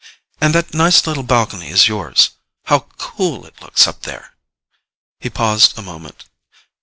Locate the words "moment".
5.83-6.23